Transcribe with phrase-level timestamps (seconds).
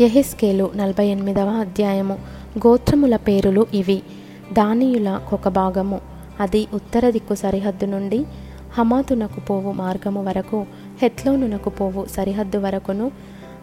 [0.00, 2.18] ఎహెస్కేలు నలభై ఎనిమిదవ అధ్యాయము.
[2.66, 4.02] గోత్రముల పేరులు ఇవి.
[4.52, 6.00] దానియుల ఒక భాగము.
[6.40, 8.26] అది ఉత్తర దిక్కు సరిహద్దు నుండి
[8.78, 10.66] హమాతునకు పోవు మార్గము వరకు
[11.02, 13.10] హెత్లోనునకు పోవు సరిహద్దు వరకును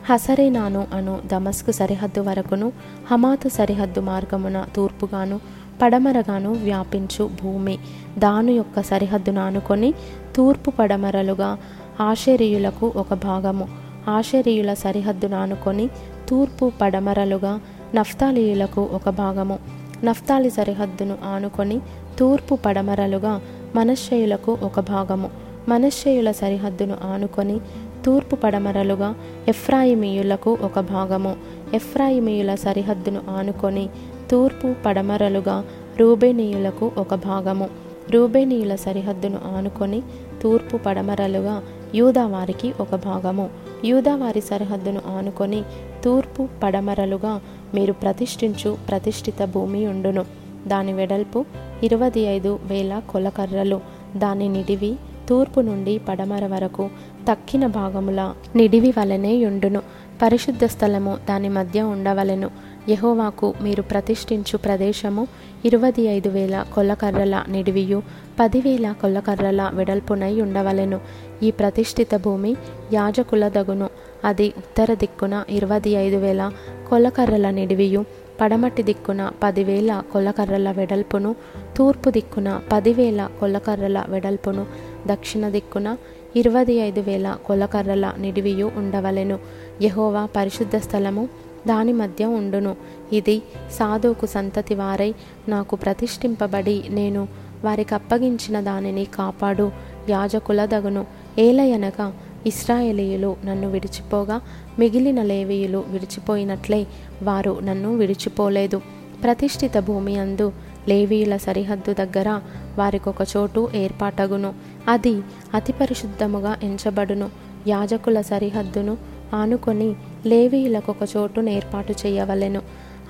[0.10, 2.72] హసరేనాను అను దమస్కు సరిహద్దు వరకును
[3.12, 5.40] హమాతు సరిహద్దు మార్గమున తూర్పుగాను
[5.82, 7.80] పడమరగాను వ్యాపించు భూమి.
[8.18, 9.94] దాను యొక్క సరిహద్దును ఆనుకొని
[10.36, 11.58] తూర్పు పడమరలుగా
[12.02, 13.68] ఆషేరియులకు ఒక భాగము.
[14.10, 15.90] ఆషేరియుల సరిహద్దును ఆనుకొని
[16.30, 17.60] తూర్పు పడమరలుగా
[17.96, 19.60] నఫ్తాలీయులకు ఒక భాగము.
[20.04, 21.80] నఫ్తాలి సరిహద్దును ఆనుకొని
[22.20, 23.42] తూర్పు పడమరలుగా
[23.76, 25.30] మనశ్శయులకు ఒక భాగము.
[25.70, 27.60] మనశ్శయుల సరిహద్దును ఆనుకొని
[28.06, 29.16] తూర్పు పడమరలుగా
[29.48, 31.36] ఎఫ్రాయిమీయులకు ఒక భాగము.
[31.74, 33.90] ఎఫ్రాయిమీయుల సరిహద్దును ఆనుకొని
[34.32, 35.64] తూర్పు పడమరలుగా
[36.00, 37.70] రూబేనీయులకు ఒక భాగము.
[38.10, 40.04] రూబేనీయుల సరిహద్దును ఆనుకొని
[40.44, 41.64] తూర్పు పడమరలుగా
[41.96, 43.50] యూదావారికి ఒక భాగము.
[43.86, 45.64] యూదావారి సరిహద్దును ఆనుకొని
[46.06, 47.42] తూర్పు పడమరలుగా
[47.74, 50.26] మీరు ప్రతిష్ఠించు ప్రతిష్ఠిత భూమి ఉండును.
[50.68, 51.46] దాని వెడల్పు
[51.84, 53.82] ఇరవై ఐదు వేల కొలకర్రలు.
[54.18, 54.96] దాని నిడివి
[55.30, 56.90] తూర్పు నుండి పడమర వరకు
[57.32, 59.82] తక్కిన భాగముల నిడివి వలనే ఉండును.
[60.22, 62.50] పరిశుద్ధ స్థలము దాని మధ్య ఉండవలెను.
[62.90, 65.28] యహోవాకు మీరు ప్రతిష్ఠించు ప్రదేశము
[65.66, 68.02] ఇరవై ఐదు వేల కొల్లకర్రల నిడివియు
[68.40, 71.00] పదివేల కొల్లకర్రల వెడల్పునై ఉండవలెను.
[71.44, 72.56] ఈ ప్రతిష్ఠిత భూమి
[72.94, 73.90] యాజకుల దగును.
[74.26, 76.52] అది ఉత్తర దిక్కున ఇరవై ఐదు వేల
[76.90, 78.06] కొల్లకర్రల నిడివియు
[78.42, 81.36] పడమటి దిక్కున పదివేల కొల్లకర్రల వెడల్పును
[81.78, 84.66] తూర్పు దిక్కున పదివేల కొల్లకర్రల వెడల్పును
[85.08, 85.98] దక్షిణ దిక్కున
[86.36, 89.40] ఇరవై ఐదు వేల కొలకర్రల నిడివియు ఉండవలెను.
[89.82, 91.30] యహోవా పరిశుద్ధ స్థలము
[91.68, 92.76] దాని మధ్య ఉండును.
[93.14, 93.42] ఇది
[93.72, 95.14] సాధువుకు సంతతి వారై
[95.50, 97.28] నాకు ప్రతిష్ఠింపబడి నేను
[97.64, 99.72] వారికి అప్పగించిన దానిని కాపాడు
[100.10, 101.06] యాజకుల దగును.
[101.40, 102.14] ఏలయనగా
[102.46, 104.42] ఇస్రాయేలీయులు నన్ను విడిచిపోగా
[104.80, 106.88] మిగిలిన లేవీయులు విడిచిపోయినట్లే
[107.24, 108.82] వారు నన్ను విడిచిపోలేదు.
[109.24, 110.52] ప్రతిష్ఠిత భూమి అందు
[110.88, 112.30] లేవీయుల సరిహద్దు దగ్గర
[112.78, 114.54] వారికొక చోటు ఏర్పాటగును.
[114.88, 115.22] అది
[115.54, 117.30] అతి పరిశుద్ధముగా ఎంచబడును.
[117.68, 118.98] యాజకుల సరిహద్దును
[119.34, 119.96] ఆనుకొని
[120.26, 122.62] లేవీయులకొక చోటును ఏర్పాటు చేయవలెను.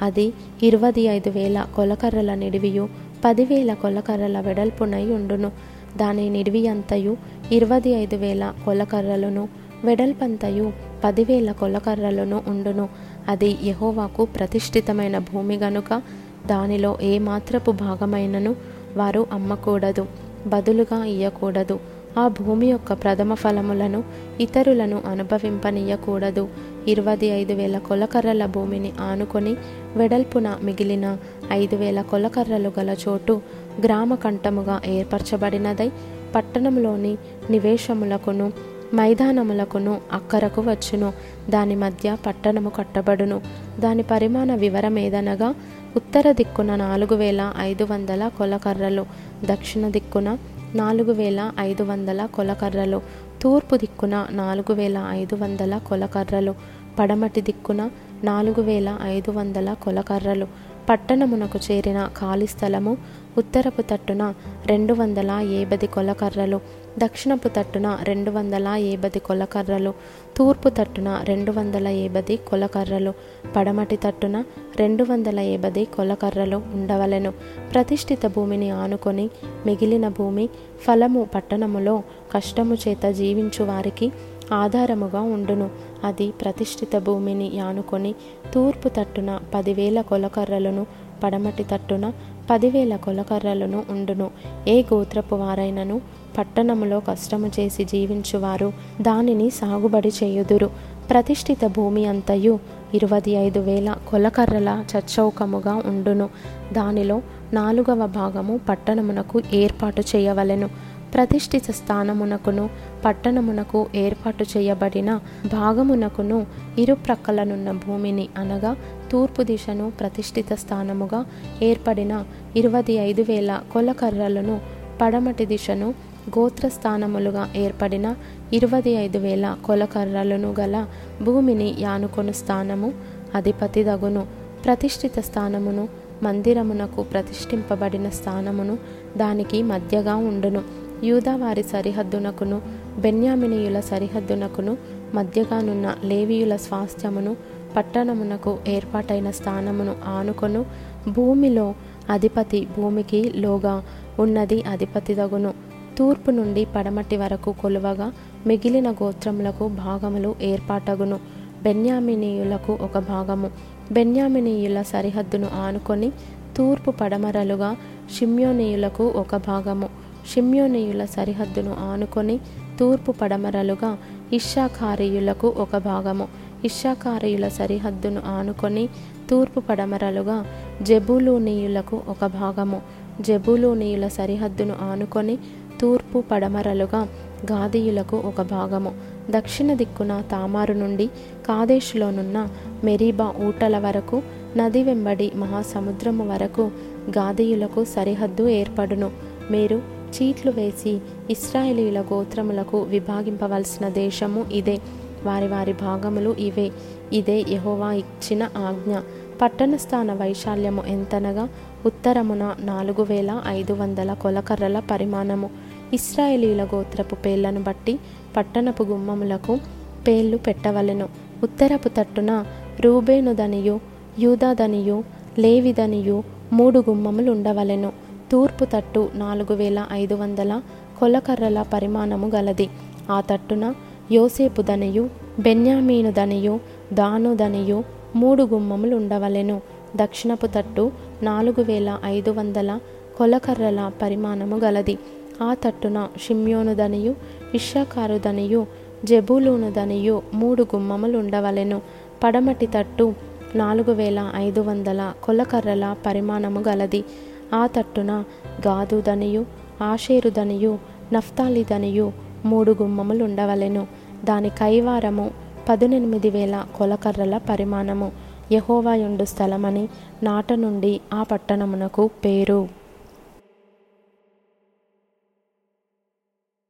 [0.02, 2.90] అది ఇరవై ఐదు వేల కొలకర్రల నిడివియు
[3.26, 5.52] పదివేల కొలకర్రల వెడల్పునై ఉండును.
[5.98, 7.18] దాని నిడివి అంతయు
[7.52, 9.50] ఇరవై ఐదు వేల కొలకర్రలను
[9.86, 10.72] వెడల్పంతయు
[11.04, 12.90] పదివేల కొలకర్రలను ఉండును.
[13.28, 16.02] అది యహోవాకు ప్రతిష్ఠితమైన భూమి గనుక
[16.46, 18.56] దానిలో ఏ మాత్రపు భాగమైనను
[18.98, 20.06] వారు అమ్మకూడదు
[20.48, 21.80] బదులుగా ఇయ్యకూడదు.
[22.20, 24.04] ఆ భూమి యొక్క ప్రథమ ఫలములను
[24.40, 26.50] ఇతరులను అనుభవింపనీయకూడదు.
[26.88, 29.56] ఇరవై ఐదు వేల కొలకర్రల భూమిని ఆనుకొని
[29.96, 31.18] వెడల్పున మిగిలిన
[31.52, 33.42] ఐదు వేల కొలకర్రలు గల చోటు
[33.84, 35.92] గ్రామ కంఠముగా ఏర్పరచబడినదై
[36.36, 37.18] పట్టణంలోని
[37.50, 38.54] నివేశములకును
[38.96, 41.14] మైదానములకును అక్కరకు వచ్చును.
[41.50, 43.42] దాని మధ్య పట్టణము కట్టబడును.
[43.80, 45.56] దాని పరిమాణ వివరం ఏదనగా
[45.96, 49.06] ఉత్తర దిక్కున నాలుగు వేల ఐదు వందల కొలకర్రలు
[49.46, 50.38] దక్షిణ దిక్కున
[50.76, 53.02] నాలుగు వేల ఐదు వందల కొలకర్రలు
[53.42, 56.54] తూర్పు దిక్కున నాలుగు వేల ఐదు వందల కొలకర్రలు
[57.00, 57.82] పడమటి దిక్కున
[58.24, 60.48] నాలుగు వేల ఐదు వందల కొలకర్రలు
[60.90, 62.98] పట్టణమునకు చేరిన ఖాళీ స్థలము
[63.38, 64.34] ఉత్తరపు తట్టున
[64.66, 66.60] రెండు వందల ఏబది కొలకర్రలు
[67.00, 69.94] దక్షిణపు తట్టున రెండు వందల ఏబది కొలకర్రలు
[70.38, 73.14] తూర్పు తట్టున రెండు వందల ఏబది కొలకర్రలు
[73.56, 74.44] పడమటి తట్టున
[74.76, 77.32] రెండు వందల ఏబది కొలకర్రలు ఉండవలెను.
[77.74, 79.30] ప్రతిష్ఠిత భూమిని ఆనుకొని
[79.66, 80.50] మిగిలిన భూమి
[80.82, 84.12] ఫలము పట్టణములో కష్టము చేత జీవించు వారికి
[84.54, 85.70] ఆధారముగా ఉండును.
[86.04, 88.16] అది ప్రతిష్ఠిత భూమిని యానుకొని
[88.54, 90.86] తూర్పు తట్టున పదివేల కొలకర్రలను
[91.24, 92.12] పడమటి తట్టున
[92.50, 94.32] పదివేల కొలకర్రలను ఉండును.
[94.68, 96.02] ఏ గోత్రపు వారైనను
[96.38, 100.70] పట్టణములో కష్టము చేసి జీవించువారు దానిని సాగుబడి చేయుదురు.
[101.10, 102.60] ప్రతిష్ఠిత భూమి అంతయు
[102.94, 106.30] ఇరవై ఐదు వేల కొలకర్రల చచ్చౌకముగా ఉండును.
[106.74, 107.22] దానిలో
[107.54, 110.70] నాలుగవ భాగము పట్టణమునకు ఏర్పాటు చేయవలెను.
[111.16, 112.64] ప్రతిష్ఠిత స్థానమునకును
[113.04, 115.12] పట్టణమునకు ఏర్పాటు చేయబడిన
[115.54, 116.40] భాగమునకును
[116.78, 118.72] ఇరుప్రక్కలనున్న భూమిని అనగా
[119.12, 121.20] తూర్పు దిశను ప్రతిష్ఠిత స్థానముగా
[121.64, 122.14] ఏర్పడిన
[122.56, 124.56] ఇరవై ఐదు వేల కొలకర్రలను
[125.02, 125.88] పడమటి దిశను
[126.36, 128.08] గోత్రస్థానములుగా ఏర్పడిన
[128.54, 130.76] ఇరవై ఐదు వేల కొలకర్రలను గల
[131.22, 132.90] భూమిని యానుకొను స్థానము
[133.36, 134.24] అధిపతి దగును
[134.66, 135.84] ప్రతిష్ఠిత స్థానమును
[136.24, 138.76] మందిరమునకు ప్రతిష్ఠింపబడిన స్థానమును
[139.18, 140.64] దానికి మధ్యగా ఉండును.
[141.04, 142.62] యూదావారి సరిహద్దునకును
[143.00, 144.78] బెన్యామినీయుల సరిహద్దునకును
[145.14, 147.36] మధ్యగానున్న లేవీయుల స్వాస్థ్యమును
[147.78, 150.66] పట్టణమునకు ఏర్పాటైన స్థానమును ఆనుకొను.
[151.10, 151.76] భూమిలో
[152.10, 153.84] అధిపతి భూమికి లోగా
[154.20, 155.54] ఉన్నది అధిపతిదగును.
[155.98, 158.14] తూర్పు నుండి పడమటి వరకు కొలువగా
[158.48, 161.20] మిగిలిన గోత్రములకు భాగములు ఏర్పాటగును.
[161.64, 163.52] బెన్యామినీయులకు ఒక భాగము.
[163.92, 166.12] బెన్యామినీయుల సరిహద్దును ఆనుకొని
[166.58, 167.76] తూర్పు పడమరలుగా
[168.20, 170.05] షిమ్యోనీయులకు ఒక భాగము.
[170.30, 172.40] షిమ్యోనీయుల సరిహద్దును ఆనుకొని
[172.80, 173.98] తూర్పు పడమరలుగా
[174.34, 176.28] ఇషాకారీయులకు ఒక భాగము.
[176.66, 178.90] ఇషాకారీయుల సరిహద్దును ఆనుకొని
[179.30, 180.46] తూర్పు పడమరలుగా
[180.82, 182.82] జబులూనీయులకు ఒక భాగము.
[183.22, 185.38] జబులూనీయుల సరిహద్దును ఆనుకొని
[185.82, 187.08] తూర్పు పడమరలుగా
[187.52, 188.92] గాదీయులకు ఒక భాగము.
[189.32, 191.06] దక్షిణ దిక్కున తామారు నుండి
[191.48, 192.38] కాదేశ్లోనున్న
[192.84, 194.18] మెరీబా ఊటల వరకు
[194.58, 196.72] నది వెంబడి మహాసముద్రము వరకు
[197.18, 199.12] గాదీయులకు సరిహద్దు ఏర్పడును.
[199.52, 204.80] మీరు చీట్లు వేసి ఇస్రాయేలీల గోత్రములకు విభాగింపవలసిన దేశము ఇదే.
[205.24, 206.72] వారి వారి భాగములు ఇవే.
[207.14, 208.96] ఇదే యహోవా ఇచ్చిన ఆజ్ఞ.
[209.42, 211.50] పట్టణ స్థాన వైశాల్యము ఎంతనగా?
[211.86, 215.50] ఉత్తరమున నాలుగు వేల ఐదు వందల కొలకర్రల పరిమాణము.
[215.94, 218.00] ఇస్రాయేలీల గోత్రపు పేర్లను బట్టి
[218.38, 219.60] పట్టణపు గుమ్మములకు
[220.08, 221.10] పేర్లు పెట్టవలెను.
[221.44, 222.46] ఉత్తరపు తట్టున
[222.80, 223.80] రూబేనుదనియు
[224.20, 225.04] యూదాదనియు
[225.40, 226.24] లేవిదనియు
[226.54, 230.62] మూడు గుమ్మములు ఉండవలెను తూర్పు తట్టు నాలుగు వేల ఐదు వందల
[231.00, 232.70] కొలకర్రల పరిమాణము గలది.
[233.10, 233.74] ఆ తట్టున
[234.12, 236.60] యోసేపు దనియు బెన్యామీను దనియు
[236.94, 237.84] దాను దనియు
[238.16, 239.62] మూడు గుమ్మములు ఉండవలెను
[239.96, 240.92] దక్షిణపు తట్టు
[241.24, 242.80] నాలుగు వేల ఐదు వందల
[243.18, 244.98] కొలకర్రల పరిమాణము గలది.
[245.42, 247.16] ఆ తట్టున షిమ్యోనుదనియు
[247.54, 248.68] ఇషాకారుదనియు
[249.06, 251.82] జబూలూనుదనియు మూడు గుమ్మములు ఉండవలెను
[252.24, 253.14] పడమటి తట్టు
[253.56, 257.04] నాలుగు వేల ఐదు వందల కొలకర్రల పరిమాణము గలది.
[257.54, 258.24] ఆ తట్టున
[258.68, 259.46] గాదుదనియు
[259.82, 260.80] ఆషేరుదనియు
[261.14, 262.12] నఫ్తాలిదనియు
[262.46, 263.88] మూడు గుమ్మములు ఉండవలెను
[264.26, 265.32] దాని కైవారము
[265.70, 268.12] పదునెనిమిది వేల కొలకర్రల పరిమాణము.
[268.52, 269.90] యహోవాయుండు స్థలమని
[270.24, 272.68] నాట నుండి ఆ పట్టణమునకు పేరు.